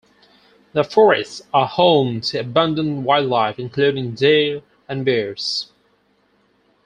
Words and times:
The 0.73 0.83
forests 0.83 1.43
are 1.53 1.67
home 1.67 2.21
to 2.21 2.39
abundant 2.39 3.03
wildlife, 3.03 3.59
including 3.59 4.15
deer 4.15 4.63
and 4.89 5.05
bears. 5.05 5.71